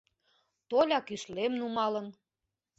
Толя 0.69 0.99
кӱслем 1.07 1.51
нумалын. 1.59 2.07